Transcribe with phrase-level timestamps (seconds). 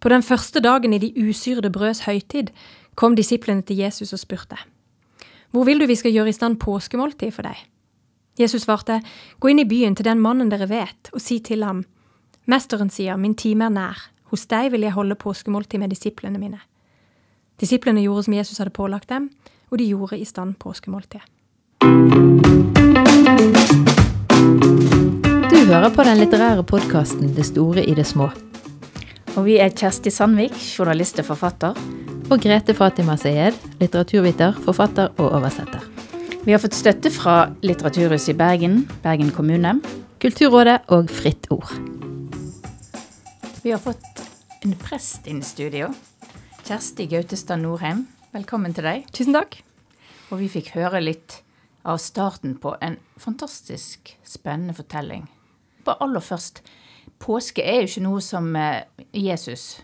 [0.00, 2.50] På den første dagen i de usyrede brøds høytid
[2.96, 4.56] kom disiplene til Jesus og spurte.
[5.50, 7.58] Hvor vil du vi skal gjøre i stand påskemåltid for deg?
[8.40, 9.00] Jesus svarte,
[9.40, 11.84] Gå inn i byen til den mannen dere vet, og si til ham,
[12.46, 13.98] Mesteren sier, Min time er nær,
[14.32, 16.60] hos deg vil jeg holde påskemåltid med disiplene mine.
[17.60, 19.28] Disiplene gjorde som Jesus hadde pålagt dem,
[19.70, 21.20] og de gjorde i stand påskemåltid.
[25.50, 28.30] Du hører på den litterære podkasten Det store i det små.
[29.38, 31.76] Og vi er Kjersti Sandvik, journalist og forfatter.
[32.34, 35.84] Og Grete Fatima Sayed, litteraturviter, forfatter og oversetter.
[36.42, 39.76] Vi har fått støtte fra Litteraturhuset i Bergen, Bergen kommune.
[40.20, 41.70] Kulturrådet og Fritt Ord.
[43.62, 44.24] Vi har fått
[44.64, 45.92] en prest inn i studio.
[46.66, 49.06] Kjersti Gautestad Norheim, velkommen til deg.
[49.14, 49.60] Tusen takk.
[50.34, 51.38] Og vi fikk høre litt
[51.86, 55.28] av starten på en fantastisk spennende fortelling.
[55.86, 56.64] Bare aller først,
[57.20, 58.82] påske er jo ikke noe som eh,
[59.16, 59.78] Jesus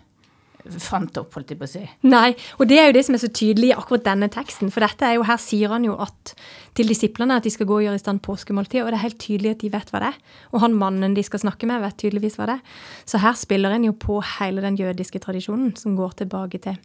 [0.82, 1.82] fant opp, holdt jeg på å si.
[2.08, 4.72] Nei, og det er jo det som er så tydelig i akkurat denne teksten.
[4.74, 6.32] For dette er jo, her sier han jo at
[6.76, 9.20] til disiplene at de skal gå og gjøre i stand påskemåltid, og det er helt
[9.22, 10.18] tydelig at de vet hva det er.
[10.52, 12.82] Og han mannen de skal snakke med, vet tydeligvis hva det er.
[13.08, 16.82] Så her spiller en jo på hele den jødiske tradisjonen som går tilbake til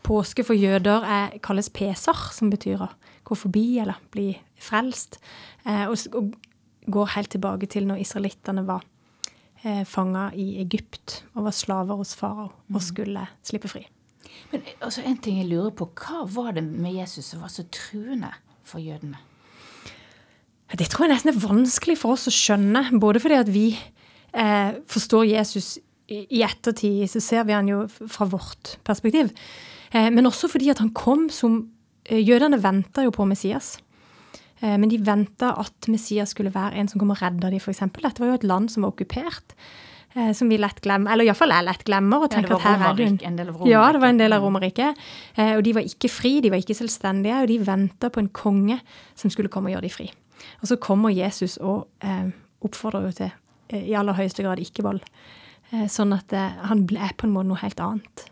[0.00, 2.86] Påske for jøder er, kalles pesar, som betyr å
[3.28, 5.18] gå forbi eller bli frelst.
[5.68, 6.30] Eh, og, og
[6.88, 8.80] går helt tilbake til når israelittene var
[9.64, 13.86] eh, fanga i Egypt og var slaver hos farao og skulle slippe fri.
[14.50, 17.66] Men altså, en ting jeg lurer på, hva var det med Jesus som var så
[17.72, 18.32] truende
[18.66, 19.18] for jødene?
[20.78, 24.76] Det tror jeg nesten er vanskelig for oss å skjønne, både fordi at vi eh,
[24.90, 25.72] forstår Jesus
[26.06, 29.32] i, i ettertid, så ser vi han jo fra vårt perspektiv,
[29.90, 31.64] eh, men også fordi at han kom som
[32.06, 33.76] eh, Jødene venta jo på Messias.
[34.62, 37.78] Eh, Men de venta at Messias skulle være en som kom og redda dem, f.eks.
[37.78, 39.54] Dette var jo et land som var okkupert.
[40.14, 42.22] eh, Som vi lett glemmer, eller iallfall jeg lett glemmer.
[42.24, 43.70] og tenker ja, at her er det en- del av Romerriket.
[43.70, 44.96] Ja, det var en del av Romerriket.
[45.36, 48.28] Eh, Og de var ikke fri, de var ikke selvstendige, og de venta på en
[48.28, 48.80] konge
[49.14, 50.10] som skulle komme og gjøre dem fri.
[50.62, 52.30] Og så kommer Jesus og eh,
[52.62, 53.32] oppfordrer jo til
[53.72, 55.00] i aller høyeste grad ikke-vold.
[55.72, 58.24] Eh, sånn at han ble på en måte noe helt annet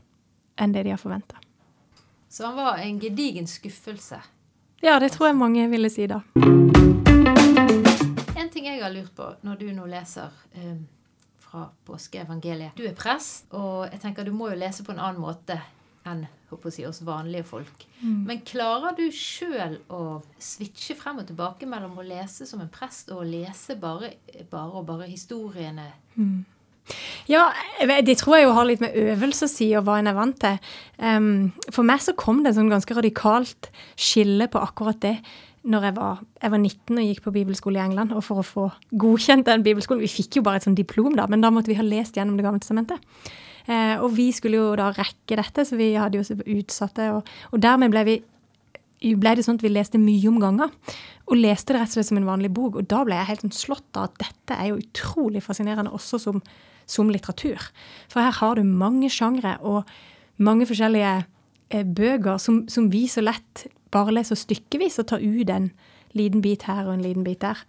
[0.59, 1.37] enn det de har forventa.
[2.29, 4.19] Så han var en gedigen skuffelse.
[4.81, 6.21] Ja, det tror jeg mange ville si da.
[8.39, 10.85] En ting jeg har lurt på når du nå leser um,
[11.43, 15.23] fra påskeevangeliet Du er prest, og jeg tenker du må jo lese på en annen
[15.23, 15.59] måte
[16.07, 17.83] enn håper å si, oss vanlige folk.
[18.25, 23.11] Men klarer du sjøl å switche frem og tilbake mellom å lese som en prest
[23.13, 24.15] og å lese bare,
[24.49, 25.91] bare og bare historiene?
[27.29, 27.49] Ja,
[28.05, 30.39] det tror jeg jo har litt med øvelse å si, og hva en er vant
[30.41, 30.57] til.
[30.97, 33.69] Um, for meg så kom det et sånn ganske radikalt
[33.99, 35.19] skille på akkurat det
[35.69, 38.15] når jeg var, jeg var 19 og gikk på bibelskole i England.
[38.17, 41.27] Og for å få godkjent den bibelskolen Vi fikk jo bare et sånt diplom, da,
[41.29, 43.05] men da måtte vi ha lest gjennom Det gamle testamentet.
[43.69, 47.11] Uh, og vi skulle jo da rekke dette, så vi hadde jo utsatte.
[47.19, 48.19] Og, og dermed ble vi
[48.99, 50.73] ble det sånn at vi leste mye om ganger.
[51.29, 52.81] Og leste det rett og slett som en vanlig bok.
[52.81, 56.21] Og da ble jeg helt sånn slått av at dette er jo utrolig fascinerende også
[56.23, 56.41] som,
[56.89, 57.69] som litteratur.
[58.09, 59.85] For her har du mange sjangre og
[60.43, 61.15] mange forskjellige
[61.71, 65.71] eh, bøker som, som vi så lett bare leser stykkevis og tar ut en
[66.17, 67.61] liten bit her og en liten bit der.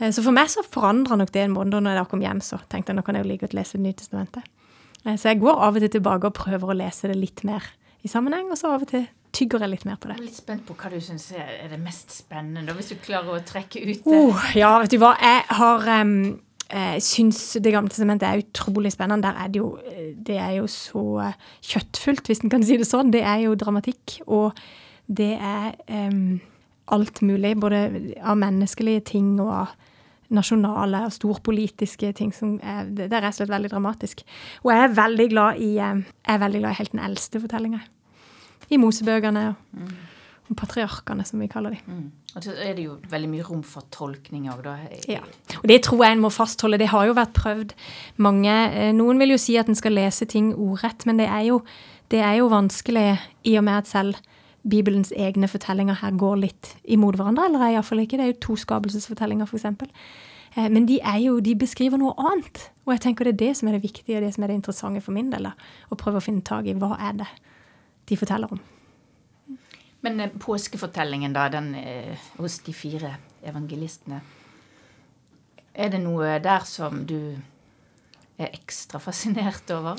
[0.00, 1.74] Eh, Så for meg så forandra nok det en måned.
[1.74, 3.54] Og når jeg da kom hjem, så tenkte jeg nå kan jeg jo like godt
[3.58, 4.46] lese Det nye testamentet.
[5.04, 7.62] Eh, Så jeg går av og til tilbake og prøver å lese det litt mer
[8.04, 10.16] i sammenheng, og så av og til tygger jeg litt mer på det.
[10.18, 13.34] Jeg er litt spent på hva du syns er det mest spennende, hvis du klarer
[13.34, 14.12] å trekke ut det.
[14.14, 15.14] Oh, ja, vet du hva.
[15.18, 16.12] Jeg har um,
[16.74, 19.28] jeg syns Det gamle testamentet er utrolig spennende.
[19.28, 22.78] Der er det jo eh, Det er jo så eh, kjøttfullt, hvis en kan si
[22.80, 23.12] det sånn.
[23.14, 24.58] Det er jo dramatikk, og
[25.06, 26.40] det er um,
[26.94, 27.54] alt mulig.
[27.60, 27.84] Både
[28.22, 29.74] av menneskelige ting og av
[30.34, 32.32] nasjonale og storpolitiske ting.
[32.34, 34.24] Som er, det det er rett og slett veldig dramatisk.
[34.64, 37.84] Og jeg er veldig glad i jeg er veldig glad i helt den eldste fortellinga.
[38.72, 39.94] I Mosebøkene og,
[40.48, 41.82] og patriarkene, som vi kaller de.
[41.86, 42.23] Mm.
[42.34, 44.74] Og så er det jo veldig mye rom for tolkning òg, da.
[45.06, 45.22] Ja,
[45.60, 46.80] og det tror jeg en må fastholde.
[46.82, 47.74] Det har jo vært prøvd
[48.26, 51.46] mange eh, Noen vil jo si at en skal lese ting ordrett, men det er
[51.52, 51.60] jo,
[52.10, 53.06] det er jo vanskelig
[53.46, 54.18] i og med at selv
[54.64, 57.46] Bibelens egne fortellinger her går litt imot hverandre.
[57.50, 58.18] Eller er iallfall ikke.
[58.18, 59.66] Det er jo to skapelsesfortellinger, f.eks.
[60.56, 62.70] Eh, Men de, jo, de beskriver noe annet.
[62.88, 64.62] Og jeg tenker det er det som er det viktige, og det som er det
[64.62, 65.52] interessante for min del.
[65.52, 67.28] Å prøve å finne tak i hva er det
[68.08, 68.64] de forteller om.
[70.04, 74.20] Men eh, påskefortellingen, da, den eh, hos de fire evangelistene
[75.74, 77.34] Er det noe der som du
[78.38, 79.98] er ekstra fascinert over?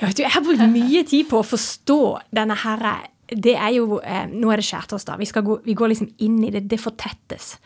[0.00, 2.00] Ja, du, jeg har brukt mye tid på å forstå
[2.34, 5.18] denne herre det er jo, eh, Nå er det skjærtorsdag.
[5.18, 6.68] Vi, skal gå, vi går liksom inn i det.
[6.70, 7.56] Det fortettes.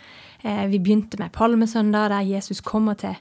[0.42, 3.16] Eh, vi begynte med palmesøndag, der Jesus kommer til,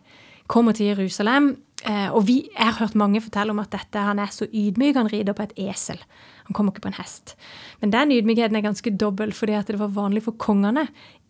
[0.48, 1.58] kommer til Jerusalem.
[1.88, 5.12] Eh, og vi, har hørt mange fortelle om at dette, han er så ydmyk, han
[5.12, 6.02] rider på et esel.
[6.50, 7.36] Han kommer ikke på en hest.
[7.80, 10.88] Men den ydmykheten er ganske dobbel, fordi det var vanlig for kongene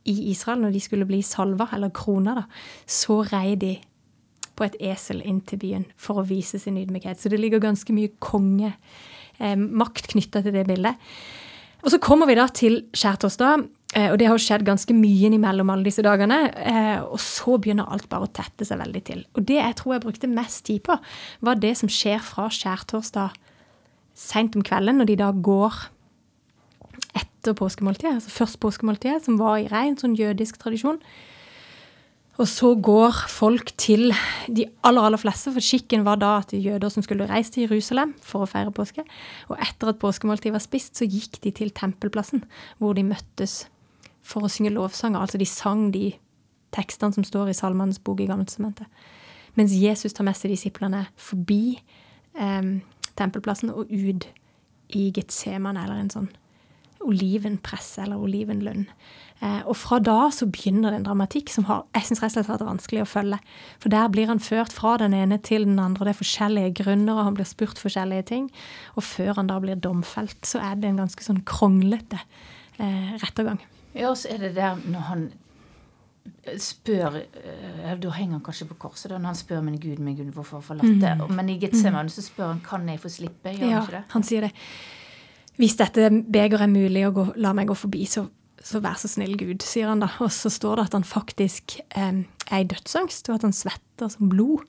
[0.09, 2.43] i Israel når de skulle bli salva, eller krona, da,
[2.89, 3.75] så rei de
[4.57, 7.19] på et esel inn til byen for å vise sin ydmykhet.
[7.19, 8.79] Så det ligger ganske mye kongemakt
[9.39, 11.11] eh, knytta til det bildet.
[11.83, 13.63] Og så kommer vi da til skjærtorsdag,
[13.95, 16.39] eh, og det har skjedd ganske mye innimellom alle disse dagene.
[16.59, 19.23] Eh, og så begynner alt bare å tette seg veldig til.
[19.35, 20.97] Og det jeg tror jeg brukte mest tid på,
[21.45, 23.37] var det som skjer fra skjærtorsdag
[24.19, 25.77] seint om kvelden, når de da går
[27.15, 30.99] etter påskemåltidet, altså først påskemåltidet, som var i rein sånn jødisk tradisjon.
[32.39, 34.13] Og så går folk til
[34.47, 37.65] de aller aller fleste, for skikken var da at de jøder som skulle reise til
[37.65, 39.03] Jerusalem for å feire påske.
[39.51, 42.45] Og etter at påskemåltidet var spist, så gikk de til tempelplassen,
[42.79, 43.65] hvor de møttes
[44.23, 45.19] for å synge lovsanger.
[45.19, 46.13] Altså de sang de
[46.75, 48.87] tekstene som står i Salmanes bok i Gammeltestamentet.
[49.59, 51.75] Mens Jesus tar med seg disiplene forbi
[52.39, 52.75] eh,
[53.19, 54.29] tempelplassen og ut
[54.95, 56.31] i Getsemane, eller en sånn
[57.05, 58.89] olivenpresse eller olivenlund.
[59.39, 62.35] Eh, og fra da så begynner det en dramatikk som har, jeg synes rett og
[62.35, 63.39] slett har vært vanskelig å følge.
[63.79, 66.09] For der blir han ført fra den ene til den andre.
[66.09, 68.49] Det er forskjellige grunner, og han blir spurt forskjellige ting.
[68.99, 73.61] Og før han da blir domfelt, så er det en ganske sånn kronglete eh, rettergang.
[73.95, 75.29] Ja, og så er det der når han
[76.59, 80.15] spør eller Da henger han kanskje på korset, da, når han spør min Gud, min
[80.17, 81.15] Gud, hvorfor forlatt det?
[81.19, 81.33] Mm.
[81.35, 83.53] Men i Getsemane så spør han kan jeg få slippe.
[83.55, 84.03] Gjør ja, han ikke det?
[84.13, 84.51] Han sier det.
[85.59, 88.23] Hvis dette begeret er mulig å gå, la meg gå forbi, så,
[88.63, 90.07] så, vær så snill, Gud, sier han da.
[90.23, 94.11] Og så står det at han faktisk eh, er i dødsangst, og at han svetter
[94.13, 94.63] som blod.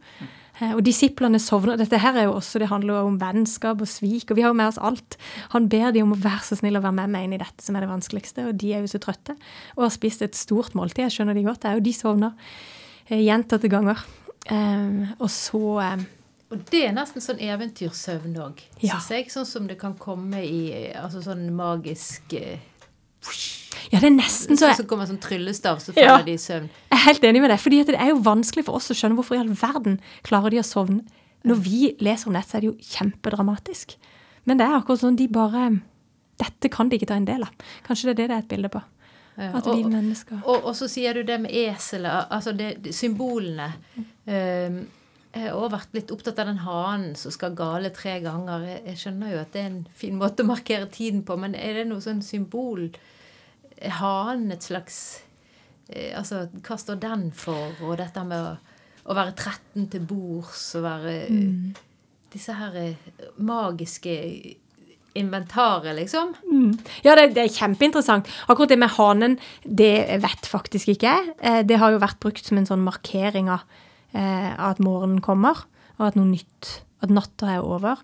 [0.58, 1.78] Eh, og disiplene sovner.
[1.78, 4.50] Dette her er jo også, det handler jo om vennskap og svik, og vi har
[4.50, 5.16] jo med oss alt.
[5.54, 7.64] Han ber de om å være så snill å være med meg inn i dette
[7.64, 9.38] som er det vanskeligste, og de er jo så trøtte.
[9.78, 12.34] Og har spist et stort måltid, jeg skjønner de godt, det er jo de sovner
[13.06, 14.02] eh, gjentatte ganger.
[14.50, 15.78] Eh, og så
[16.50, 18.96] og det er nesten sånn eventyrsøvn òg, ja.
[18.96, 19.28] syns jeg.
[19.30, 22.58] Sånn som det kan komme i altså sånn magisk eh,
[23.90, 26.68] ja, det er nesten så Så kommer sånn tryllestav, så faller ja, de i søvn.
[26.90, 27.60] Jeg er helt enig med deg.
[27.62, 30.62] fordi det er jo vanskelig for oss å skjønne hvorfor i all verden klarer de
[30.62, 31.04] å sovne.
[31.46, 33.96] Når vi leser om nett, så er det jo kjempedramatisk.
[34.48, 35.70] Men det er akkurat sånn de bare
[36.40, 37.52] Dette kan de ikke ta en del av.
[37.84, 38.80] Kanskje det er det det er et bilde på.
[39.40, 42.70] Ja, at vi mennesker og, og, og, så sier du det med eselet, altså det,
[42.84, 43.68] det, symbolene.
[44.26, 44.80] Um,
[45.30, 48.64] også vært litt opptatt av den hanen som skal gale tre ganger.
[48.82, 51.80] Jeg skjønner jo at det er en fin måte å markere tiden på, men er
[51.80, 52.88] det noe sånn symbol
[53.80, 54.96] Er hanen et slags
[55.88, 57.76] eh, Altså, hva står den for?
[57.86, 58.56] Og dette med å,
[59.06, 61.70] å være 13 til bords og være mm.
[62.34, 63.06] Disse her eh,
[63.38, 64.16] magiske
[65.18, 66.34] inventaret, liksom.
[66.46, 66.74] Mm.
[67.02, 68.28] Ja, det, det, er kjempeinteressant.
[68.46, 71.32] Akkurat det med hanen, det vet faktisk ikke jeg.
[71.42, 73.64] Eh, det har jo vært brukt som en sånn markering av
[74.12, 75.64] at morgenen kommer,
[75.98, 76.70] og at noe nytt,
[77.04, 78.00] at natta er over.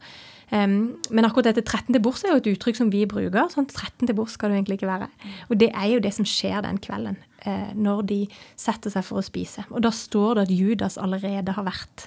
[0.47, 3.49] Um, men akkurat dette 13 til bords er jo et uttrykk som vi bruker.
[3.51, 5.09] sånn 13 til bords skal det egentlig ikke være.
[5.51, 8.21] Og det er jo det som skjer den kvelden, eh, når de
[8.55, 9.67] setter seg for å spise.
[9.73, 12.07] Og da står det at Judas allerede har vært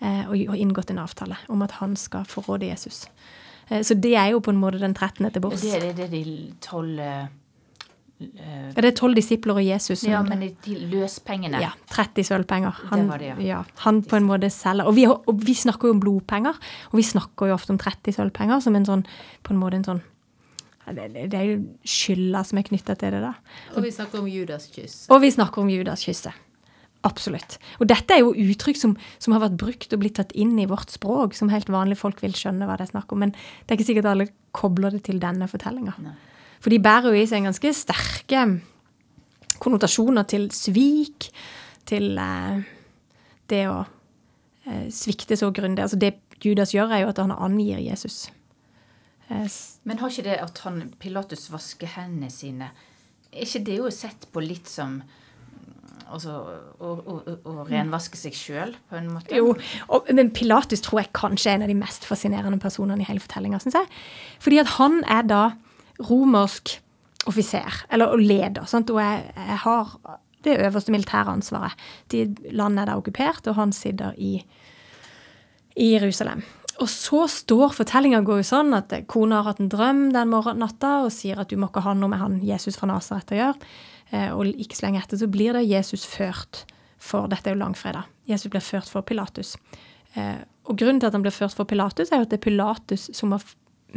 [0.00, 3.04] eh, og, og, inngått en avtale om at han skal forråde Jesus.
[3.68, 5.28] Eh, så det er jo på en måte den 13.
[5.28, 5.60] til bords.
[5.60, 7.04] Det er det, det de tolv
[8.22, 10.04] ja, det er tolv disipler og Jesus.
[10.06, 11.58] Ja, men de løspengene.
[11.62, 12.78] Ja, 30 sølvpenger.
[12.90, 13.36] Han, det var det, ja.
[13.48, 13.60] ja.
[13.84, 14.86] Han på en måte selger.
[14.88, 16.58] Og vi, og vi, snakker jo om blodpenger,
[16.92, 19.06] og vi snakker jo ofte om 30 sølvpenger som en sånn,
[19.42, 20.04] på en måte en sånn
[20.84, 23.30] det, det er jo skylda som er knytta til det, da.
[23.72, 25.06] Og vi snakker om Judas kyss.
[25.08, 26.42] Og vi snakker om Judas kysset.
[27.04, 27.56] Absolutt.
[27.80, 30.68] Og dette er jo uttrykk som, som, har vært brukt og blitt tatt inn i
[30.68, 33.24] vårt språk, som helt vanlige folk vil skjønne hva det er snakk om.
[33.24, 35.96] Men det er ikke sikkert alle kobler det til denne fortellinga.
[36.64, 38.44] For de bærer jo i seg ganske sterke
[39.60, 41.28] konnotasjoner til svik,
[41.84, 42.62] til eh,
[43.52, 45.84] det å eh, svikte så grundig.
[45.84, 48.30] Altså det Judas gjør, er jo at han angir Jesus.
[49.28, 49.58] Yes.
[49.84, 52.66] Men har ikke det at han, Pilatus vasker hendene sine
[53.32, 54.98] Er ikke det jo sett på litt som
[56.12, 56.34] altså,
[56.76, 57.14] å, å,
[57.48, 59.32] å, renvaske seg sjøl, på en måte?
[59.36, 59.54] Jo,
[59.88, 63.24] og, men Pilatus tror jeg kanskje er en av de mest fascinerende personene i hele
[63.24, 63.90] fortellinga, syns jeg.
[64.44, 65.42] Fordi at han er da
[66.02, 66.80] romersk
[67.28, 68.90] offiser, eller leder, sant?
[68.92, 69.94] og jeg, jeg, har
[70.44, 71.86] det øverste militære ansvaret.
[72.12, 74.36] De, landet er da okkupert, og han sitter i,
[75.80, 76.44] i Jerusalem.
[76.82, 80.96] Og så står fortellinga går jo sånn at kona har hatt en drøm den natta
[81.04, 83.70] og sier at du må ikke ha noe med han Jesus fra Nasaret å gjøre.
[84.10, 86.64] Eh, og ikke så lenge etter så blir det Jesus ført
[87.04, 88.08] for Dette er jo langfredag.
[88.26, 89.54] Jesus blir ført for Pilatus.
[90.16, 92.46] Eh, og grunnen til at han blir ført for Pilatus, er jo at det er
[92.46, 93.44] Pilatus som har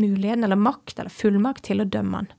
[0.01, 2.29] muligheten eller makt eller fullmakt til å dømme han.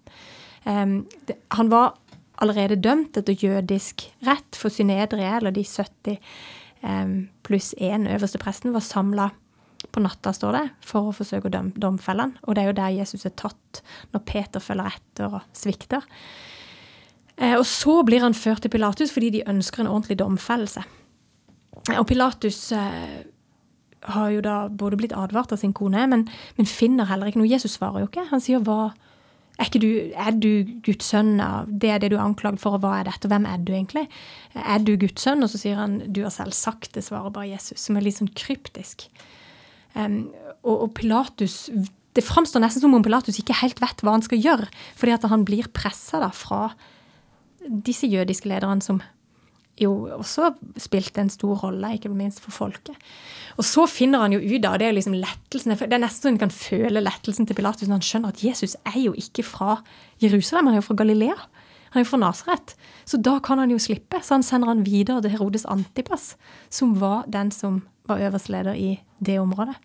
[0.68, 0.94] Um,
[1.28, 1.96] det, han var
[2.42, 6.18] allerede dømt etter jødisk rett for Synedrie, eller de 70
[6.82, 7.14] um,
[7.46, 9.30] pluss én øverste presten var samla
[9.94, 12.28] på natta, står det, for å forsøke å dømme domfelle.
[12.46, 16.04] Og det er jo der Jesus er tatt, når Peter følger etter og svikter.
[17.38, 20.82] Eh, og så blir han ført til Pilatus fordi de ønsker en ordentlig domfellelse.
[21.94, 23.20] Og Pilatus eh,
[24.06, 26.26] har jo da både blitt advart av sin kone, men,
[26.58, 27.50] men, finner heller ikke noe.
[27.50, 28.28] Jesus svarer jo ikke.
[28.30, 28.92] Han sier hva
[29.58, 30.50] er, du, er du
[30.86, 31.36] Guds sønn?
[31.66, 33.30] Det er det du er anklagd for, og hva er dette?
[33.30, 34.06] Hvem er du egentlig?
[34.54, 35.42] Er du Guds sønn?
[35.42, 38.20] Og så sier han du har selv sagt det, svarer bare Jesus, som er litt
[38.20, 39.08] sånn kryptisk.
[39.96, 40.28] Um,
[40.62, 41.70] og, og, Pilatus
[42.14, 45.26] Det framstår nesten som om Pilatus ikke helt vet hva han skal gjøre, fordi at
[45.32, 46.68] han blir pressa fra
[47.68, 49.00] disse jødiske lederne som
[49.82, 52.96] jo også spilte en stor rolle, ikke minst for folket.
[53.58, 56.32] Og så finner han jo ut av, det er liksom lettelsen, det er nesten så
[56.32, 59.80] han kan føle lettelsen til Pilatus når han skjønner at Jesus er jo ikke fra
[60.22, 61.38] Jerusalem, han er jo fra Galilea.
[61.88, 62.74] Han er jo fra Nasaret.
[63.08, 64.20] Så da kan han jo slippe.
[64.20, 66.34] Så han sender han videre til Herodes Antipas,
[66.68, 69.76] som var den som var øverstleder i det området.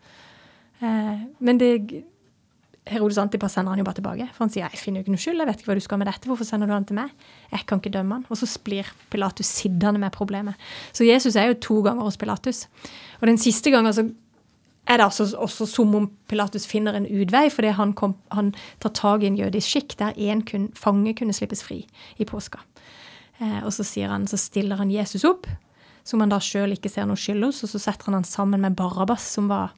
[0.84, 2.04] Eh, men det,
[2.90, 4.28] Herodes Antipas sender han jo bare tilbake.
[4.36, 6.02] For han sier jeg finner jo ikke noe skyld, jeg vet ikke hva du skal
[6.02, 7.14] med dette, hvorfor sender du han til meg?
[7.54, 8.26] Jeg kan ikke dømme han.
[8.28, 10.60] Og så blir Pilatus sittende med problemet.
[10.92, 12.66] Så Jesus er jo to ganger hos Pilatus.
[13.22, 14.06] Og den siste gangen så
[14.84, 18.52] er det altså også som om Pilatus finner en utvei, fordi han, kom, han
[18.84, 20.44] tar tak i en jødisk skikk der én
[20.76, 21.86] fange kunne slippes fri
[22.20, 22.60] i påska.
[23.40, 25.48] Eh, og så, han, så stiller han Jesus opp
[26.04, 28.64] som han da sjøl ikke ser noe skyld hos, og så setter han han sammen
[28.64, 29.72] med Barabas, som var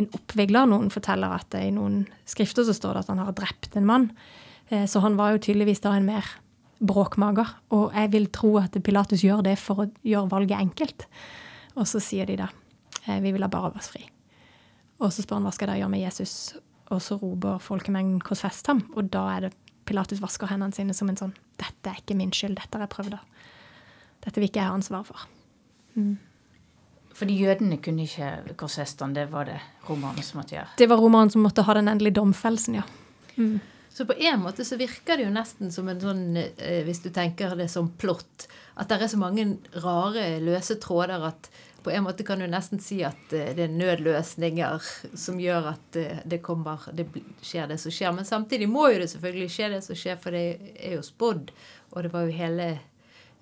[0.00, 0.68] en oppvigler.
[0.70, 4.10] Noen forteller at i noen skrifter så står det at han har drept en mann.
[4.70, 6.26] Eh, så han var jo tydeligvis da en mer
[6.80, 7.48] bråkmager.
[7.76, 11.06] Og jeg vil tro at Pilatus gjør det for å gjøre valget enkelt.
[11.76, 12.48] Og så sier de da
[13.06, 14.06] eh, vi vil ha Barabas fri.
[15.00, 16.34] Og så spør han hva skal dere gjøre med Jesus,
[16.92, 18.84] og så roper folkemengden 'korsfest ham'.
[18.96, 19.52] Og da er det
[19.88, 22.94] Pilatus vasker hendene sine som en sånn 'Dette er ikke min skyld, dette har jeg
[22.96, 23.18] prøvd'.
[24.24, 25.26] Dette vil ikke jeg ha ansvar for'.
[25.94, 26.18] Mm.
[27.20, 29.58] Fordi jødene kunne ikke korsestene, det var det
[29.88, 30.70] romerne som måtte gjøre?
[30.80, 32.86] Det var romerne som måtte ha den endelige domfellelsen, ja.
[33.36, 33.58] Mm.
[33.92, 37.10] Så på en måte så virker det jo nesten som en sånn, eh, hvis du
[37.12, 38.46] tenker det som plott,
[38.80, 39.44] at det er så mange
[39.82, 41.50] rare løse tråder at
[41.82, 45.98] på en måte kan du nesten si at eh, det er nødløsninger som gjør at
[46.00, 47.08] eh, det kommer Det
[47.42, 48.14] skjer det som skjer.
[48.16, 51.52] Men samtidig må jo det selvfølgelig skje det som skjer, for det er jo spådd.
[51.90, 52.70] Og det var jo hele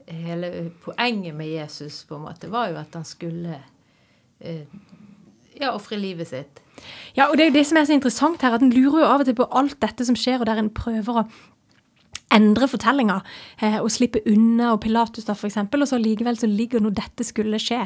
[0.09, 3.59] hele poenget med Jesus på en måte var jo at han skulle
[4.41, 4.65] eh,
[5.59, 6.63] ja, ofre livet sitt.
[7.17, 9.09] Ja, og det er jo det som er så interessant her, at en lurer jo
[9.09, 11.29] av og til på alt dette som skjer, og der en prøver å
[12.35, 13.21] endre fortellinga
[13.65, 17.27] eh, og slippe unna, og Pilatus da, eksempel, og så likevel så ligger noe dette
[17.27, 17.85] skulle skje.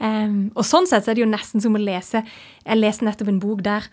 [0.00, 3.28] Um, og sånn sett så er det jo nesten som å lese Jeg leste nettopp
[3.30, 3.84] en bok der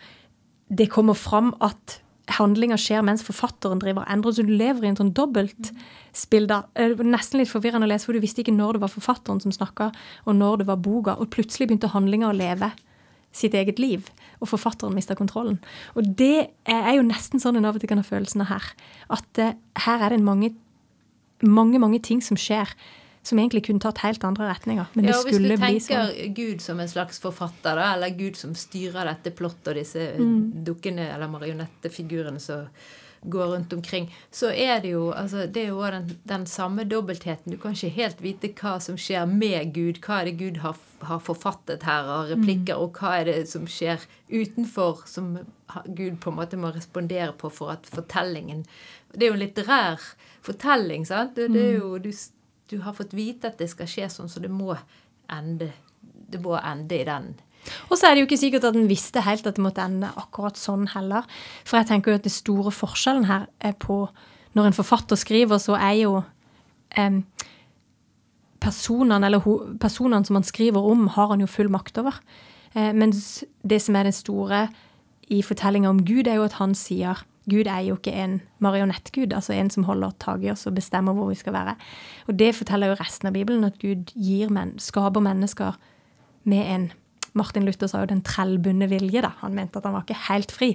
[0.74, 2.00] det kommer fram at
[2.38, 6.64] handlinga skjer mens forfatteren driver og endrer, så du lever i en sånn dobbeltspill da.
[7.02, 9.92] Nesten litt forvirrende å lese, for du visste ikke når det var forfatteren som snakka,
[10.26, 11.18] og når det var boka.
[11.20, 12.72] Og plutselig begynte handlinga å leve
[13.36, 14.10] sitt eget liv,
[14.44, 15.62] og forfatteren mista kontrollen.
[15.96, 18.72] Og det er jo nesten sånn en av og til kan ha følelsen av her.
[19.18, 19.54] At uh,
[19.86, 20.52] her er det mange,
[21.44, 22.74] mange, mange ting som skjer
[23.24, 24.90] som egentlig kunne tatt helt andre retninger.
[24.94, 25.76] Men det ja, skulle bli sånn.
[25.76, 29.74] Hvis du tenker Gud som en slags forfatter, da, eller Gud som styrer dette plottet
[29.74, 30.66] og disse mm.
[30.66, 32.66] dukkene eller marionettefigurene som
[33.22, 37.54] går rundt omkring, så er det jo altså, det er jo den, den, samme dobbeltheten.
[37.54, 40.02] Du kan ikke helt vite hva som skjer med Gud.
[40.02, 42.82] Hva er det Gud har, har forfattet her av replikker, mm.
[42.82, 44.02] og hva er det som skjer
[44.32, 45.36] utenfor, som
[45.86, 48.66] Gud på en måte må respondere på for at fortellingen
[49.14, 50.10] Det er jo en litterær
[50.42, 51.36] fortelling, sant?
[51.38, 51.82] Det, det er mm.
[51.84, 52.10] jo, du
[52.72, 54.74] du har fått vite at det skal skje sånn, så det må
[55.32, 57.34] ende, det må ende i den.
[57.92, 60.10] Og så er det jo ikke sikkert at en visste helt at det måtte ende
[60.18, 61.28] akkurat sånn heller.
[61.68, 64.06] For jeg tenker jo at den store forskjellen her er på
[64.52, 66.10] Når en forfatter skriver, så er jo
[67.00, 67.22] eh,
[68.60, 69.46] personene, eller
[69.80, 72.18] personene som han skriver om, har han jo full makt over.
[72.76, 74.66] Eh, mens det som er det store
[75.32, 79.34] i fortellinga om Gud, er jo at han sier Gud er jo ikke en marionettgud,
[79.34, 81.76] altså en som holder tak i oss og bestemmer hvor vi skal være.
[82.30, 85.80] Og det forteller jo resten av Bibelen, at Gud gir men, skaper mennesker
[86.44, 86.92] med en
[87.34, 89.30] Martin Luther sa jo den trellbundne vilje, da.
[89.40, 90.74] Han mente at han var ikke helt fri,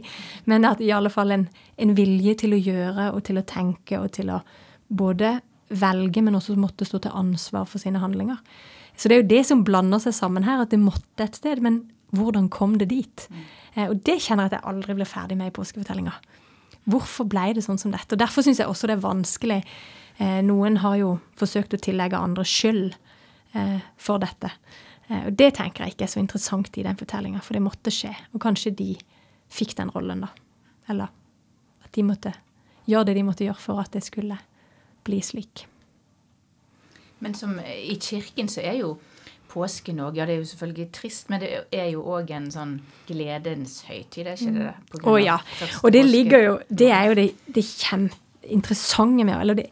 [0.48, 1.44] men at i alle fall en,
[1.76, 4.40] en vilje til å gjøre og til å tenke og til å
[4.88, 5.34] både
[5.68, 8.40] velge, men også måtte stå til ansvar for sine handlinger.
[8.96, 11.60] Så det er jo det som blander seg sammen her, at det måtte et sted.
[11.60, 11.82] Men
[12.16, 13.26] hvordan kom det dit?
[13.28, 13.44] Mm.
[13.74, 16.14] Eh, og det kjenner jeg at jeg aldri ble ferdig med i påskefortellinga.
[16.86, 18.14] Hvorfor ble det sånn som dette?
[18.14, 19.60] Og Derfor syns jeg også det er vanskelig.
[20.22, 22.94] Eh, noen har jo forsøkt å tillegge andre skyld
[23.58, 24.52] eh, for dette.
[25.08, 27.92] Eh, og det tenker jeg ikke er så interessant i den fortellinga, for det måtte
[27.94, 28.14] skje.
[28.32, 28.92] Og kanskje de
[29.52, 30.30] fikk den rollen, da.
[30.90, 31.10] Eller
[31.82, 32.32] at de måtte
[32.86, 34.38] gjøre det de måtte gjøre for at det skulle
[35.06, 35.66] bli slik.
[37.18, 38.96] Men som i kirken så er jo
[39.56, 40.18] påsken òg.
[40.18, 42.76] Ja, det er jo selvfølgelig trist, men det er jo òg en sånn
[43.08, 44.72] gledens høytid, er ikke det?
[45.00, 45.38] Å oh, ja.
[45.82, 49.66] Og det ligger jo Det er jo det, det kjempeinteressante med Eller det,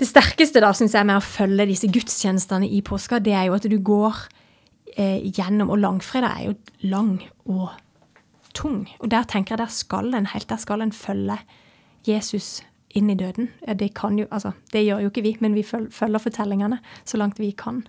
[0.00, 3.56] det sterkeste da, synes jeg, med å følge disse gudstjenestene i påska, det er jo
[3.58, 4.26] at du går
[4.96, 6.54] eh, gjennom Og langfredag er jo
[6.94, 7.72] lang og
[8.54, 8.84] tung.
[9.02, 11.40] Og der tenker jeg der skal en helt, der skal en følge
[12.06, 12.62] Jesus
[12.94, 13.50] inn i døden.
[13.78, 17.40] Det kan jo, altså, det gjør jo ikke vi, men vi følger fortellingene så langt
[17.42, 17.82] vi kan.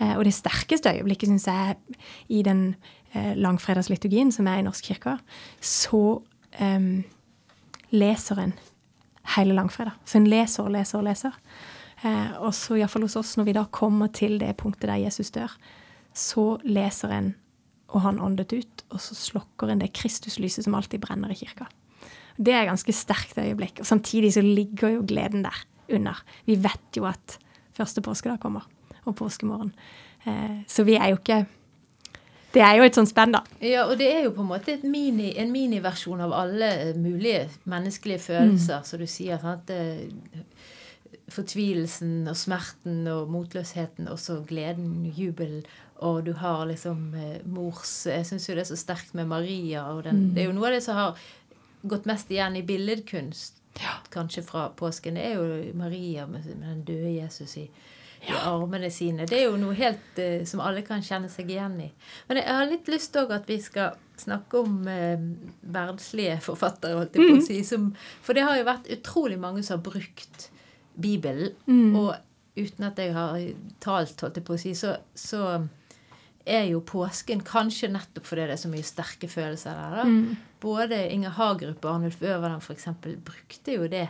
[0.00, 1.76] Eh, og det sterkeste øyeblikket, syns jeg,
[2.28, 2.74] i den
[3.14, 5.16] eh, langfredagsliturgien som er i Norsk kirke,
[5.60, 6.02] så
[6.60, 6.90] um,
[7.90, 8.54] leser en
[9.36, 9.96] hele langfredag.
[10.04, 11.40] Så en leser og leser og leser.
[12.04, 15.32] Eh, og så iallfall hos oss, når vi da kommer til det punktet der Jesus
[15.34, 15.52] dør,
[16.16, 17.34] så leser en
[17.94, 21.68] og han åndet ut, og så slokker en det Kristuslyset som alltid brenner i kirka.
[22.36, 23.80] Det er et ganske sterkt øyeblikk.
[23.80, 25.60] Og samtidig så ligger jo gleden der
[25.94, 26.18] under.
[26.44, 27.38] Vi vet jo at
[27.76, 28.66] første påskedag kommer,
[29.06, 29.72] og påskemorgen.
[30.26, 31.46] Eh, så vi er jo ikke
[32.56, 33.42] Det er jo et sånt spenn, da.
[33.60, 37.48] Ja, og det er jo på en måte mini, en miniversjon av alle eh, mulige
[37.68, 39.38] menneskelige følelser, som du sier.
[39.42, 39.68] sant?
[39.70, 40.06] Eh,
[41.28, 45.64] Fortvilelsen og smerten og motløsheten, og så gleden, jubelen.
[45.98, 47.14] Og du har liksom
[47.50, 49.84] mors Jeg syns jo det er så sterkt med Maria.
[49.92, 51.16] og den, Det er jo noe av det som har
[51.86, 53.54] gått mest igjen i billedkunst,
[54.10, 55.14] kanskje fra påsken.
[55.14, 57.68] Det er jo Maria med, med den døde Jesus i,
[58.24, 59.26] i armene sine.
[59.28, 61.90] Det er jo noe helt uh, som alle kan kjenne seg igjen i.
[62.28, 65.20] Men jeg har litt lyst òg at vi skal snakke om eh,
[65.60, 67.58] verdslige forfattere, holdt jeg på å si.
[67.68, 67.90] Som,
[68.24, 70.46] for det har jo vært utrolig mange som har brukt
[70.96, 71.52] Bibelen.
[72.00, 72.14] Og
[72.56, 73.36] uten at jeg har
[73.84, 75.42] talt, holdt jeg på å si, så, så
[76.46, 79.98] er jo påsken kanskje nettopp fordi det er så mye sterke følelser der.
[79.98, 80.36] da.
[80.62, 84.06] Både Inger Hagerup og Arnulf Øverland eksempel brukte jo det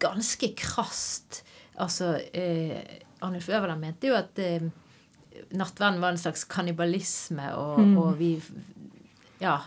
[0.00, 1.42] ganske krast.
[1.80, 2.80] Altså, eh,
[3.22, 4.62] Arnulf Øverland mente jo at eh,
[5.52, 8.42] nattverden var en slags kannibalisme, og, og vi
[9.40, 9.58] Ja.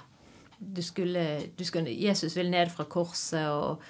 [0.76, 3.82] Du skulle, du skulle Jesus ville ned fra korset, og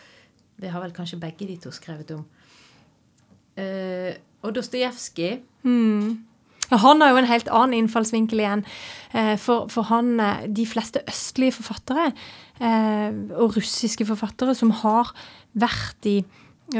[0.62, 2.26] det har vel kanskje begge de to skrevet om.
[3.58, 6.26] Eh, og Dostojevskij mm.
[6.72, 8.66] han har jo en helt annen innfallsvinkel igjen.
[9.14, 12.12] Eh, For, for han, eh, de fleste østlige forfattere,
[12.60, 15.14] eh, og russiske forfattere, som har
[15.54, 16.24] vært i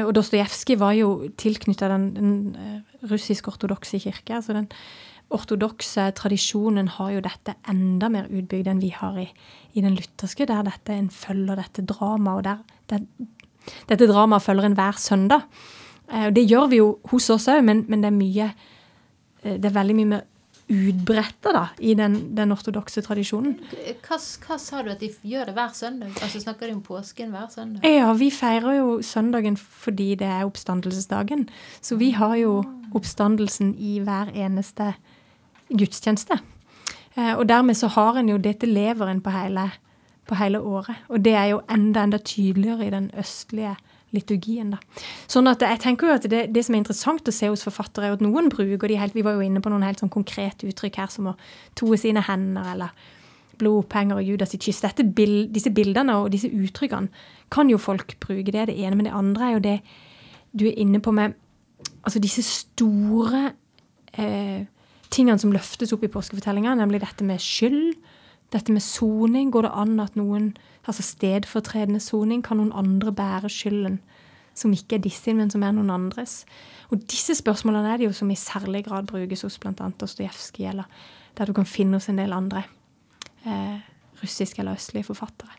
[0.02, 4.34] Og Dostojevskij var jo tilknytta den, den eh, russisk-ortodokse kirke.
[4.34, 4.68] altså den
[5.30, 9.28] ortodokse tradisjonen har jo dette enda mer utbygd enn vi har i,
[9.74, 12.58] i den lutherske, der dette en følger dette dramaet, og der
[12.90, 13.30] det,
[13.88, 15.46] dette dramaet følger en hver søndag.
[16.12, 18.50] Eh, det gjør vi jo hos oss òg, men, men det er mye
[19.42, 20.30] eh, det er veldig mye mer
[20.68, 23.58] utbredte da, i den, den ortodokse tradisjonen.
[24.06, 26.14] Hva, hva sa du at de gjør det hver søndag?
[26.24, 27.84] Altså Snakker de om påsken hver søndag?
[27.84, 31.46] Ja, vi feirer jo søndagen fordi det er oppstandelsesdagen.
[31.84, 32.62] Så vi har jo
[32.96, 34.94] oppstandelsen i hver eneste
[35.68, 36.40] gudstjeneste.
[37.16, 39.68] Eh, Og dermed så har en jo dette leveren på hele,
[40.26, 40.96] på hele året.
[41.08, 43.76] Og det er jo enda, enda tydeligere i den østlige
[44.14, 44.74] liturgien.
[44.74, 45.02] da.
[45.30, 48.08] Sånn at jeg tenker jo at det, det som er interessant å se hos forfattere,
[48.08, 50.68] er at noen bruker de helt Vi var jo inne på noen helt sånn konkrete
[50.70, 51.36] uttrykk her, som å
[51.78, 53.12] toe sine hender, eller
[53.60, 54.82] blodpenger og Judas sitt kyss.
[54.82, 57.10] Dette disse bildene og disse uttrykkene
[57.54, 58.50] kan jo folk bruke.
[58.50, 58.98] Det er det ene.
[58.98, 59.78] Men det andre er jo det
[60.54, 61.34] du er inne på med
[62.06, 63.52] altså disse store
[64.18, 64.66] eh,
[65.14, 67.94] tingene som løftes opp i påskefortellinga, nemlig dette med skyld,
[68.54, 69.50] dette med soning.
[69.52, 74.02] Går det an at noen Altså stedfortredende soning, kan noen andre bære skylden?
[74.52, 76.42] Som ikke er disse, men som er noen andres.
[76.92, 79.72] Og disse spørsmålene er det jo som i særlig grad brukes hos bl.a.
[79.80, 80.84] Eller
[81.38, 82.66] der du kan finne hos en del andre
[83.46, 83.80] eh,
[84.22, 85.56] russiske eller østlige forfattere.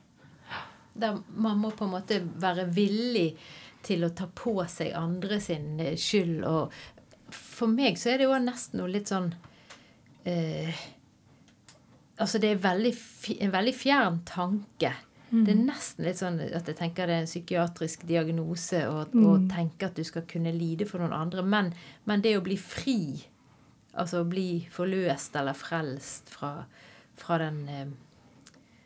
[0.94, 3.36] Der man må på en måte være villig
[3.86, 6.46] til å ta på seg andre sin eh, skyld.
[6.46, 6.72] Og
[7.34, 9.34] for meg så er det jo nesten noe litt sånn
[10.24, 10.86] eh,
[12.22, 12.94] Altså det er veldig,
[13.44, 14.94] en veldig fjern tanke.
[15.36, 19.34] Det er nesten litt sånn at jeg tenker det er en psykiatrisk diagnose å å
[19.52, 21.44] tenke at du skal kunne lide for noen andre.
[21.44, 21.74] Men,
[22.08, 23.00] men det å bli fri,
[23.98, 26.54] altså å bli forløst eller frelst fra,
[27.20, 27.90] fra den eh,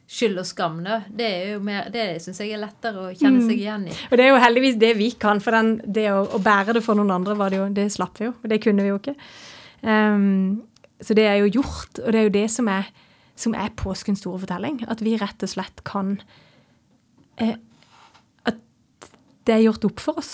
[0.10, 3.44] skyld og skam, da, det er jo mer, det syns jeg er lettere å kjenne
[3.46, 3.98] seg igjen i.
[4.10, 6.84] Og det er jo heldigvis det vi kan, for den, det å, å bære det
[6.86, 8.34] for noen andre, var det, jo, det slapp vi jo.
[8.40, 9.14] Og det kunne vi jo ikke.
[9.86, 10.64] Um,
[10.98, 12.90] så det er jo gjort, og det er jo det som er,
[13.40, 14.82] som er påskens store fortelling.
[14.92, 16.18] At vi rett og slett kan
[17.40, 17.56] eh,
[18.46, 18.60] At
[19.48, 20.34] det er gjort opp for oss.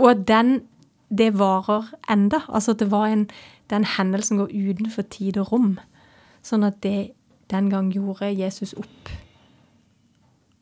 [0.00, 0.62] Og at den,
[1.08, 2.42] det varer enda.
[2.48, 3.28] Altså at det var en,
[3.70, 5.76] den hendelsen går utenfor tid og rom.
[6.42, 7.12] Sånn at det
[7.52, 9.12] den gang gjorde Jesus opp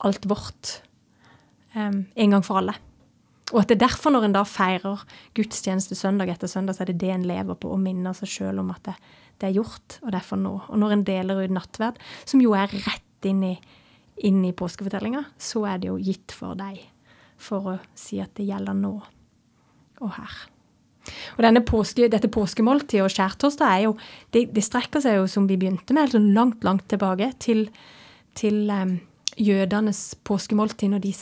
[0.04, 0.83] alt vårt
[1.74, 2.74] Um, en gang for alle.
[3.54, 5.04] Og at det er derfor når en da feirer
[5.38, 8.58] gudstjeneste søndag etter søndag, så er det det en lever på, og minner seg sjøl
[8.64, 8.94] om at det,
[9.38, 10.54] det, er gjort, og det er for nå.
[10.66, 13.52] Og når en deler ut nattverd, som jo er rett inn i,
[14.26, 16.82] inn i påskefortellinga, så er det jo gitt for deg.
[17.38, 18.96] For å si at det gjelder nå
[20.02, 20.34] og her.
[21.36, 23.96] Og påske, Dette påskemåltidet og skjærtorsdag er jo,
[24.32, 27.68] det, det, strekker seg jo, som vi begynte med, altså langt, langt tilbake til,
[28.34, 28.96] til um,
[29.36, 31.12] jødenes påskemåltid når de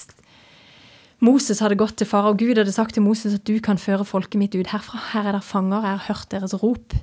[1.23, 4.07] Moses hadde gått til far, og Gud hadde sagt til Moses at du kan føre
[4.07, 4.99] folket mitt ut herfra.
[5.13, 6.97] Her er det fanger, jeg har hørt deres rop.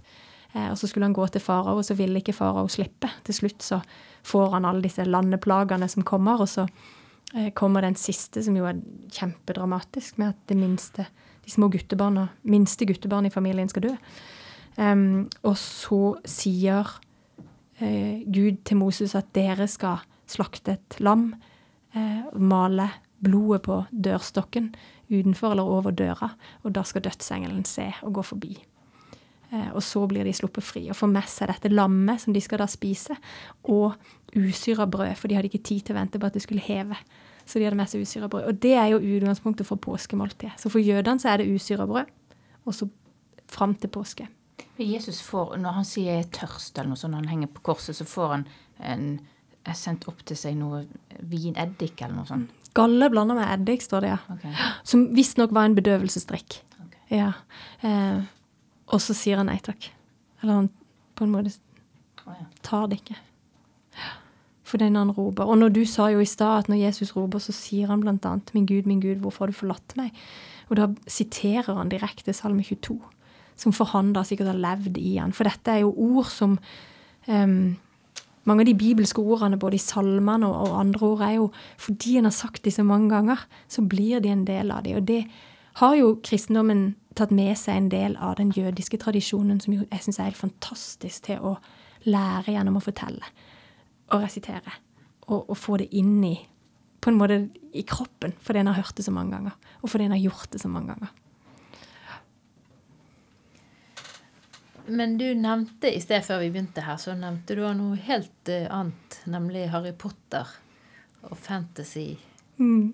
[0.52, 3.08] Eh, og så skulle han gå til farao, og så ville ikke farao slippe.
[3.24, 3.80] Til slutt så
[4.28, 6.68] får han alle disse landeplagene som kommer, og så
[7.36, 8.82] eh, kommer den siste, som jo er
[9.16, 11.08] kjempedramatisk, med at det minste,
[11.46, 13.96] de små guttebarna, minste guttebarn i familien skal dø.
[14.80, 16.88] Um, og så sier
[17.82, 21.34] uh, Gud til Moses at dere skal slakte et lam,
[21.98, 22.86] uh, male
[23.24, 24.74] blodet på dørstokken
[25.10, 28.54] utenfor eller over døra, og da skal dødsengelen se og gå forbi.
[29.52, 32.42] Eh, og så blir de sluppet fri og får med seg dette lammet som de
[32.44, 33.18] skal da spise,
[33.64, 33.98] og
[34.38, 36.98] usyra brød, for de hadde ikke tid til å vente på at det skulle heve.
[37.50, 38.46] Så de hadde med seg usyra brød.
[38.46, 40.54] Og det er jo utgangspunktet for påskemåltidet.
[40.62, 42.12] Så for jødene så er det usyra brød,
[42.66, 42.86] og så
[43.50, 44.28] fram til påske.
[44.80, 48.06] Jesus får, Når han sier 'tørst', eller noe sånt, når han henger på korset, så
[48.06, 48.48] får han
[48.80, 49.20] en,
[49.76, 50.84] sendt opp til seg noe
[51.30, 52.56] vineddik eller noe sånt.
[52.78, 54.20] Galle blanda med eddik, står det, ja.
[54.36, 54.52] Okay.
[54.88, 56.60] Som visstnok var en bedøvelsesdrikk.
[56.86, 57.18] Okay.
[57.18, 57.32] Ja.
[57.86, 58.22] Eh,
[58.90, 59.90] og så sier han nei takk.
[60.42, 60.70] Eller han
[61.18, 61.56] på en måte
[62.66, 63.18] tar det ikke.
[64.70, 65.50] For når han roper.
[65.50, 68.26] Og når du sa jo i stad at når Jesus roper, så sier han blant
[68.26, 70.14] annet 'Min Gud, min Gud, hvorfor har du forlatt meg?'
[70.70, 73.00] Og da siterer han direkte Salme 22,
[73.56, 75.34] som for han da sikkert har levd i han.
[75.34, 76.60] For dette er jo ord som
[77.28, 77.78] um,
[78.48, 81.50] mange av de bibelske ordene, både i salmene og, andre ord, er jo
[81.82, 84.96] fordi en har sagt så mange ganger, så blir de en del av de.
[84.96, 85.24] Og det
[85.82, 90.20] har jo kristendommen tatt med seg en del av den jødiske tradisjonen, som jeg syns
[90.20, 91.58] er helt fantastisk til å
[92.08, 93.26] lære gjennom å fortelle
[94.10, 94.78] og resitere.
[95.30, 96.36] Og, og, få det inn i
[97.00, 97.44] på en måte
[97.78, 99.54] i kroppen, fordi en har hørt det så mange ganger.
[99.84, 101.12] Og fordi en har gjort det så mange ganger.
[104.90, 108.66] Men du nevnte i sted før vi begynte her, så nevnte du noe helt uh,
[108.80, 110.48] annet, nemlig Harry Potter
[111.28, 112.14] og fantasy.
[112.58, 112.94] Mm.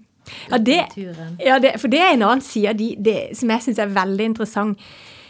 [0.49, 0.79] Ja, det,
[1.45, 4.29] ja det, for det er en annen side de, det, som jeg syns er veldig
[4.31, 4.81] interessant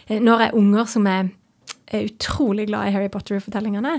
[0.07, 1.31] eh, når jeg er unger som er,
[1.91, 3.97] er utrolig glad i Harry Potter-fortellingene.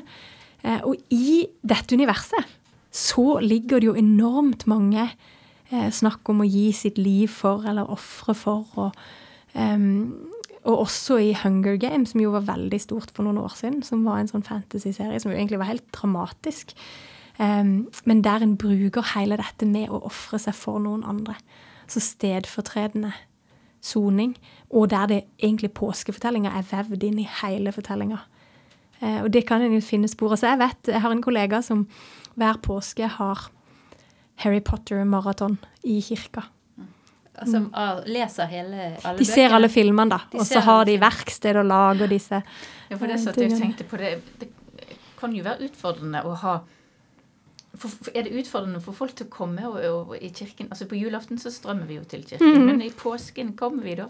[0.65, 2.57] Eh, og i dette universet
[2.97, 7.93] så ligger det jo enormt mange eh, snakk om å gi sitt liv for eller
[7.93, 8.65] ofre for.
[8.81, 8.97] og
[9.53, 10.33] um,
[10.67, 13.83] og også i Hunger Games, som jo var veldig stort for noen år siden.
[13.87, 16.75] Som var en sånn fantasy-serie som jo egentlig var helt dramatisk.
[17.39, 21.37] Um, men der en bruker hele dette med å ofre seg for noen andre.
[21.87, 23.13] Så stedfortredende
[23.85, 24.35] soning.
[24.75, 28.19] Og der det egentlig påskefortellinga er vevd inn i hele fortellinga.
[28.99, 30.41] Uh, og det kan en jo finne spor av.
[30.43, 31.87] Så jeg vet, jeg har en kollega som
[32.35, 33.47] hver påske har
[34.43, 36.49] Harry Potter-maraton i kirka.
[37.45, 38.07] Som mm.
[38.09, 40.23] leser hele alle De ser alle filmene, da.
[40.39, 44.01] Og så har de verksted og lager disse Ja, for det satt jeg tenkte på
[44.01, 44.15] det.
[44.41, 44.49] Det
[45.19, 46.57] kan jo være utfordrende å ha
[47.77, 50.71] for, er det utfordrende for folk til å komme og, og, i kirken?
[50.73, 52.71] Altså På julaften så strømmer vi jo til kirken, mm.
[52.71, 54.07] men i påsken kommer vi da?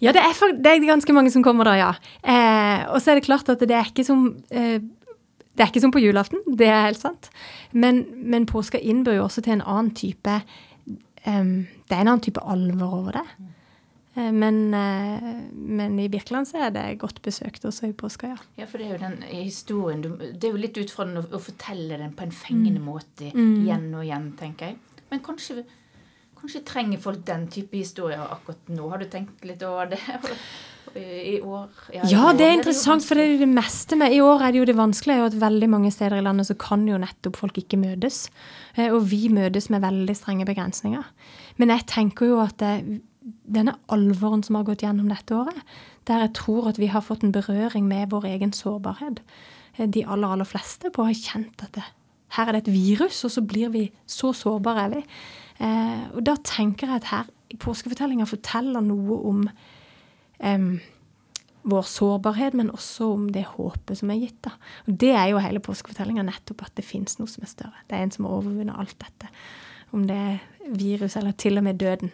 [0.00, 1.90] Ja, det er, det er, ganske mange som kommer da, ja.
[2.24, 4.78] Eh, og så er det klart at det er ikke som eh,
[5.60, 7.28] det er ikke som på julaften, det er helt sant.
[7.72, 10.38] Men, men påska innbyr jo også til en annen type
[11.26, 13.24] um, Det er en annen type alvor over det.
[14.16, 18.38] Uh, men, uh, men, i Birkeland så er det godt besøkt også i påska, ja.
[18.62, 21.98] Ja, for det er jo den historien Det er jo litt utfordrende å, å fortelle
[22.00, 22.88] den på en fengende mm.
[22.88, 23.52] måte mm.
[23.64, 25.04] igjen og igjen, tenker jeg.
[25.10, 25.64] Men kanskje,
[26.38, 28.90] kanskje trenger folk den type historier akkurat nå.
[28.90, 30.02] Har du tenkt litt over det?
[30.94, 31.68] i år?
[31.94, 34.52] Ja, ja det er interessant, for det er jo det meste med I år er
[34.52, 37.60] det jo det vanskelige at veldig mange steder i landet så kan jo nettopp folk
[37.60, 38.24] ikke møtes.
[38.74, 41.06] Eh, og vi møtes med veldig strenge begrensninger.
[41.58, 43.00] Men jeg tenker jo at det,
[43.50, 45.62] denne alvoren som har gått gjennom dette året,
[46.08, 49.22] der jeg tror at vi har fått en berøring med vår egen sårbarhet,
[49.80, 51.84] de aller, aller fleste på har kjent at det,
[52.36, 55.02] her er det et virus, og så blir vi så sårbare er vi.
[55.66, 59.40] Eh, og da tenker jeg at her påskefortellinga forteller noe om
[60.38, 60.68] eh,
[61.70, 64.38] vår sårbarhet, men også om det håpet som er gitt.
[64.46, 64.54] Da.
[64.86, 67.84] Og Det er jo hele påskefortellinga, nettopp at det fins noe som er større.
[67.90, 69.32] Det er en som har overvunnet alt dette.
[69.92, 70.38] Om det er
[70.76, 72.12] virus eller til og med døden,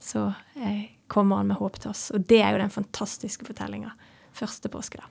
[0.00, 0.28] så
[0.62, 2.10] eh, kommer han med håp til oss.
[2.14, 3.90] Og det er jo den fantastiske fortellinga
[4.36, 5.08] første påske, da.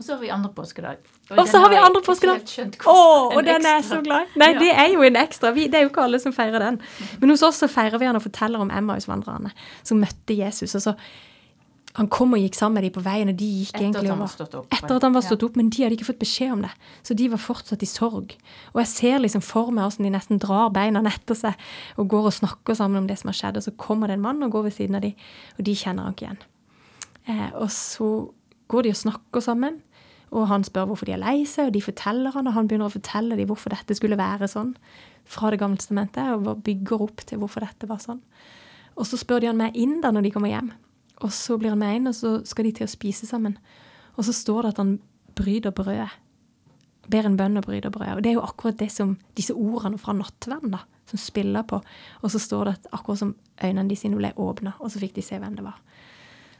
[0.00, 0.96] Og så har vi andre påskedag.
[1.36, 2.44] Og så har vi andre påskedag.
[2.88, 2.92] Å,
[3.34, 4.30] og En den er jeg så glad.
[4.40, 4.58] Nei, Ja.
[4.62, 5.50] det er jo en ekstra.
[5.52, 6.78] Vi, det er jo ikke alle som feirer den.
[7.20, 10.72] Men hos oss så feirer vi han og forteller om Emmausvandrerne som møtte Jesus.
[10.78, 10.94] Og så
[11.98, 14.34] Han kom og gikk sammen med dem på veien, og de gikk Etter egentlig over.
[14.70, 16.70] Etter at han var stått opp, men de hadde ikke fått beskjed om det.
[17.06, 18.36] Så de var fortsatt i sorg.
[18.70, 21.64] Og jeg ser liksom for meg hvordan de nesten drar beina etter seg
[21.98, 23.58] og går og snakker sammen om det som har skjedd.
[23.58, 25.16] Og så kommer det en mann og går ved siden av dem,
[25.58, 26.44] og de kjenner han ikke igjen.
[27.26, 28.10] Eh, og så
[28.70, 29.80] går de og snakker sammen,
[30.30, 32.86] og han spør hvorfor de er lei seg, og de forteller han, og han begynner
[32.86, 34.76] å fortelle dem hvorfor dette skulle være sånn
[35.30, 38.22] fra Det gamle testamentet, og bygger opp til hvorfor dette var sånn.
[38.98, 40.70] Og så spør de han meg inn da når de kommer hjem.
[41.20, 43.58] Og så blir han med inn, og så skal de til å spise sammen.
[44.16, 44.92] Og så står det at han
[45.36, 46.08] bryter brødet.
[47.10, 48.16] Ber en bønn og bryter brødet.
[48.16, 50.80] Og det er jo akkurat det som disse ordene fra nattverden da,
[51.10, 51.80] som spiller på.
[52.22, 55.16] Og så står det at akkurat som øynene de sine ble åpna, og så fikk
[55.18, 55.80] de se hvem det var.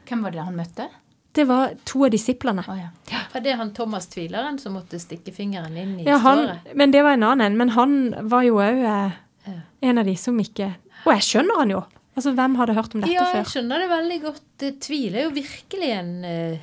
[0.09, 0.89] Hvem var det han møtte?
[1.31, 2.63] Det var to av disiplene.
[2.67, 2.89] Oh, ja.
[3.31, 6.73] Var det han Thomas tvileren som måtte stikke fingeren inn i Ja, han, såret?
[6.75, 7.57] men det var en annen en.
[7.61, 7.93] Men han
[8.27, 10.73] var jo òg eh, en av de som ikke
[11.05, 11.79] Og jeg skjønner han jo!
[12.15, 14.65] Altså, Hvem hadde hørt om dette Ja, jeg skjønner det veldig godt.
[14.83, 16.57] Tvil er jo virkelig en eh,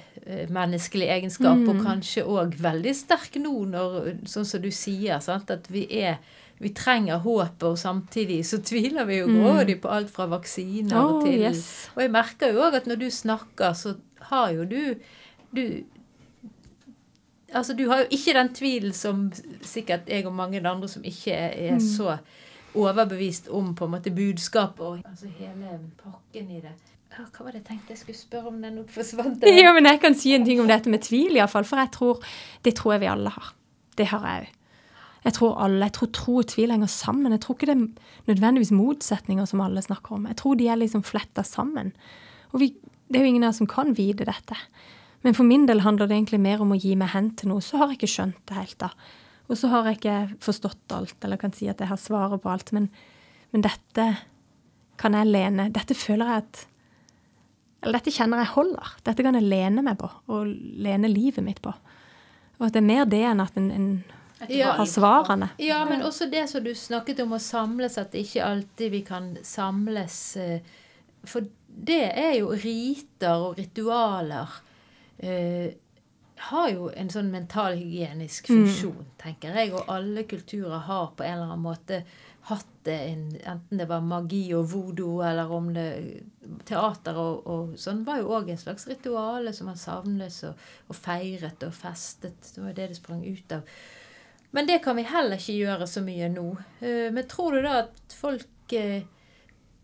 [0.52, 1.68] menneskelig egenskap, Mm.
[1.72, 5.50] og kanskje òg veldig sterk nå, når, sånn som du sier, sant?
[5.50, 6.18] at vi er
[6.60, 11.14] vi trenger håpet, og samtidig så tviler vi jo grådig på alt fra vaksiner Mm.
[11.14, 11.88] Oh, til yes.
[11.96, 13.94] Og jeg merker jo òg at når du snakker, så
[14.32, 14.96] har jo du
[15.54, 15.62] Du
[17.54, 19.30] Altså, du har jo ikke den tvilen som
[19.64, 22.18] sikkert jeg og mange andre som ikke er, er så
[22.74, 26.74] overbevist om på en måte budskapet og altså hele pakken i det.
[27.14, 28.60] Ja, hva var det jeg tenkte jeg skulle spørre om?
[28.62, 29.44] Den forsvant.
[29.62, 31.66] Ja, men jeg kan si en ting om dette med tvil, iallfall.
[31.66, 32.22] For jeg tror,
[32.64, 33.52] det tror jeg vi alle har.
[33.98, 34.54] Det har jeg òg.
[35.24, 37.32] Jeg tror alle, jeg tror tro og tvil henger sammen.
[37.34, 40.28] Jeg tror ikke det er nødvendigvis motsetninger som alle snakker om.
[40.30, 41.90] Jeg tror de er liksom fletta sammen.
[42.52, 42.70] Og vi,
[43.10, 44.56] det er jo ingen av oss som kan vite dette.
[45.26, 47.64] Men for min del handler det egentlig mer om å gi meg hen til noe.
[47.64, 48.92] Så har jeg ikke skjønt det helt, da.
[49.48, 52.50] Og så har jeg ikke forstått alt, eller kan si at jeg har svaret på
[52.52, 52.72] alt.
[52.76, 52.90] Men,
[53.54, 54.04] men dette
[54.98, 56.60] kan jeg lene Dette føler jeg at
[57.82, 58.94] Eller dette kjenner jeg holder.
[59.06, 60.48] Dette kan jeg lene meg på, og
[60.82, 61.72] lene livet mitt på.
[62.58, 63.90] Og at det er mer det enn at en, en
[64.50, 64.72] Ja.
[64.78, 65.48] har svarene.
[65.58, 69.32] Ja, men også det som du snakket om å samles, at ikke alltid vi kan
[69.42, 70.60] samles eh,
[71.26, 74.48] For det er jo riter og ritualer
[75.18, 75.72] eh,
[76.38, 79.72] har jo en sånn mentalhygienisk funksjon, tenker jeg.
[79.74, 82.02] Og alle kulturer har på en eller annen måte
[82.48, 85.88] hatt det, en, enten det var magi og voodoo, eller om det
[86.64, 90.56] Teater og, og sånn var jo òg en slags rituale som man savnes og,
[90.88, 92.38] og feiret og festet.
[92.54, 93.66] Det var det det sprang ut av.
[94.56, 96.46] Men det kan vi heller ikke gjøre så mye nå.
[96.80, 99.02] Eh, Men tror du da at folk eh,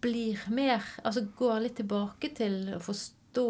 [0.01, 3.47] blir mer Altså går litt tilbake til å forstå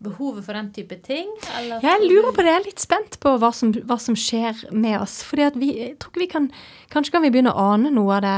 [0.00, 1.30] behovet for den type ting?
[1.58, 2.52] Eller jeg lurer på det.
[2.52, 5.20] Jeg er litt spent på hva som, hva som skjer med oss.
[5.26, 6.50] Fordi at vi, jeg tror ikke vi kan
[6.90, 8.36] Kanskje kan vi begynne å ane noe av det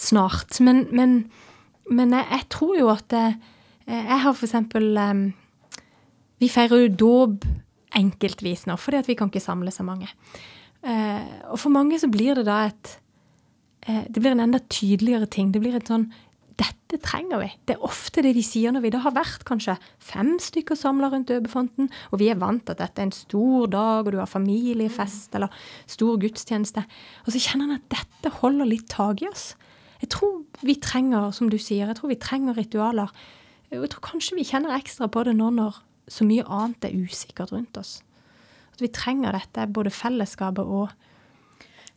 [0.00, 0.58] snart.
[0.64, 1.14] Men, men,
[1.88, 3.26] men jeg, jeg tror jo at det,
[3.86, 5.22] Jeg har for eksempel em,
[6.42, 7.46] Vi feirer jo dåp
[7.94, 10.08] enkeltvis nå, fordi at vi kan ikke samle så mange.
[10.84, 11.22] Uh,
[11.54, 12.88] og for mange så blir det da et
[13.86, 15.52] uh, Det blir en enda tydeligere ting.
[15.54, 16.10] Det blir et sånn
[16.60, 17.48] dette trenger vi.
[17.66, 21.10] Det er ofte det de sier når vi da har vært kanskje fem stykker samla
[21.12, 24.20] rundt døbefonten, og vi er vant til at dette er en stor dag, og du
[24.20, 25.54] har familiefest eller
[25.90, 26.84] stor gudstjeneste.
[27.26, 29.52] Og så kjenner en at dette holder litt tak i oss.
[30.02, 33.10] Jeg tror vi trenger, som du sier, jeg tror vi trenger ritualer.
[33.72, 35.80] Jeg tror kanskje vi kjenner ekstra på det nå når
[36.12, 38.02] så mye annet er usikkert rundt oss.
[38.74, 40.92] At vi trenger dette, både fellesskapet og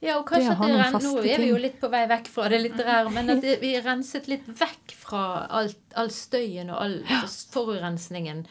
[0.03, 2.49] Ja, og kanskje det at det Nå er vi jo litt på vei vekk fra
[2.53, 5.21] det litterære, men at vi er renset litt vekk fra
[5.59, 6.97] alt, all støyen og all
[7.53, 8.45] forurensningen.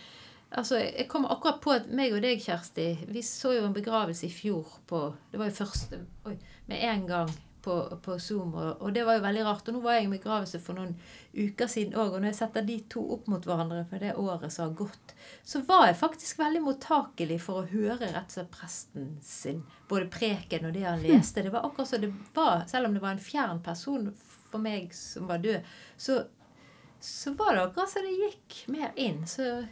[0.57, 4.27] Altså, Jeg kommer akkurat på at meg og deg, Kjersti, vi så jo en begravelse
[4.27, 7.33] i fjor på Det var jo første oi, med en gang
[7.67, 7.75] på,
[8.05, 9.67] på Zoom, og, og det var jo veldig rart.
[9.69, 10.93] Og nå var jeg i begravelse for noen
[11.35, 14.55] uker siden òg, og når jeg setter de to opp mot hverandre for det året
[14.55, 18.53] som har gått, så var jeg faktisk veldig mottakelig for å høre rett og slett
[18.55, 21.43] presten sin både preken og det han leste.
[21.45, 24.09] Det var akkurat som det var, selv om det var en fjern person
[24.51, 25.67] for meg som var død,
[26.01, 26.21] så,
[27.03, 29.25] så var det akkurat som det gikk mer inn.
[29.29, 29.65] Så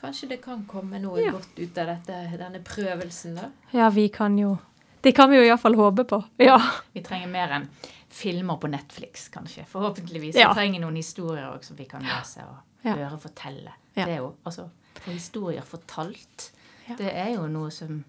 [0.00, 1.30] kanskje det kan komme noe Ja.
[1.32, 3.50] godt ut av dette, denne prøvelsen, da.
[3.72, 4.58] Ja, vi kan jo
[5.06, 6.18] Det kan vi jo iallfall håpe på.
[6.42, 6.56] Ja.
[6.96, 7.68] Vi trenger mer enn
[8.16, 9.62] filmer på Netflix, kanskje.
[9.70, 10.34] Forhåpentligvis.
[10.40, 10.48] Ja.
[10.50, 12.94] Vi trenger noen historier også som vi kan lese og Ja.
[12.96, 13.72] høre fortelle.
[13.96, 14.04] Ja.
[14.04, 14.68] Det er jo, altså,
[15.00, 16.50] For historier fortalt,
[16.88, 16.94] Ja.
[16.98, 18.04] det er jo noe som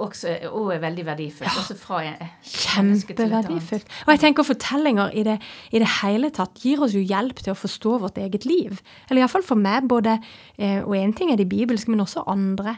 [0.00, 1.50] også og er veldig verdifullt.
[1.60, 2.00] Også fra.
[2.42, 3.86] Kjempeverdifullt.
[4.06, 5.36] Og jeg tenker fortellinger i det,
[5.72, 8.80] i det hele tatt gir oss jo hjelp til å forstå vårt eget liv.
[9.10, 10.18] Eller iallfall for meg, både
[10.58, 12.76] eh, Og én ting er de bibelske, men også andre.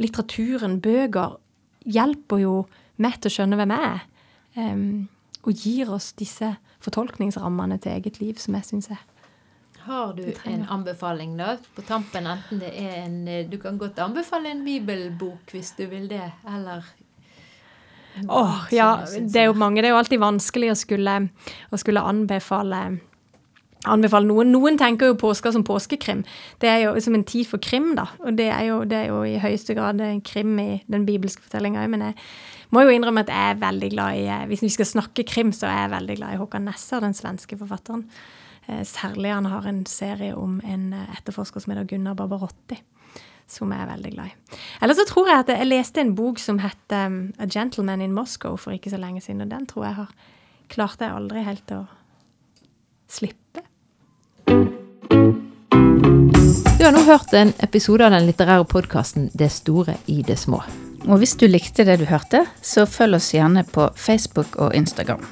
[0.00, 1.36] litteraturen, bøker,
[1.84, 2.54] hjelper jo
[3.00, 4.04] meg til å skjønne hvem jeg er.
[4.58, 5.08] Um,
[5.46, 9.02] og gir oss disse fortolkningsrammene til eget liv som jeg syns er
[9.84, 12.26] Har du en anbefaling da, på tampen?
[12.28, 16.84] Enten det er en Du kan godt anbefale en bibelbok hvis du vil det, eller
[18.26, 19.06] Åh, oh, ja.
[19.06, 19.78] Det er jo mange.
[19.80, 21.12] Det er jo alltid vanskelig å skulle,
[21.70, 22.80] å skulle anbefale
[23.88, 24.50] anbefale noen.
[24.52, 26.22] Noen tenker jo påska som påskekrim.
[26.60, 28.08] Det er jo som en tid for krim, da.
[28.24, 31.86] Og det er jo, det er jo i høyeste grad krim i den bibelske fortellinga.
[31.92, 32.18] Men jeg
[32.74, 35.70] må jo innrømme at jeg er veldig glad i Hvis vi skal snakke krim, så
[35.70, 38.06] er jeg veldig glad i Håkan Nesser, den svenske forfatteren.
[38.66, 42.78] Eh, særlig han har en serie om en eh, etterforsker som heter Gunnar Barbarotti.
[43.50, 44.58] Som jeg er veldig glad i.
[44.82, 48.54] Eller så tror jeg at jeg leste en bok som het A Gentleman in Moscow
[48.54, 49.42] for ikke så lenge siden.
[49.42, 50.12] Og den tror jeg har
[50.70, 51.80] klarte jeg aldri helt å
[53.10, 53.64] slippe.
[55.10, 60.62] Du har nå hørt en episode av den litterære podkasten 'Det store i det små'.
[61.08, 65.24] Og hvis du likte det du hørte, så følg oss gjerne på Facebook og Instagram.